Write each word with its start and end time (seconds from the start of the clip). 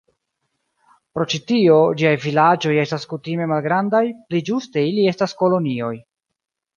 Pro 1.17 1.25
ĉi 1.33 1.39
tio, 1.49 1.75
ĝiaj 1.99 2.13
vilaĝoj 2.23 2.73
estas 2.85 3.05
kutime 3.13 3.47
malgrandaj, 3.53 4.01
pli 4.31 4.41
ĝuste 4.51 4.87
ili 4.93 5.05
estas 5.13 5.37
kolonioj. 5.43 5.93